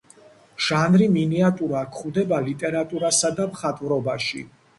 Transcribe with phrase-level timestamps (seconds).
[0.67, 4.45] ჟანრი მინიატურა გვხვდება ლიტერატურასა და მხატვრობაში.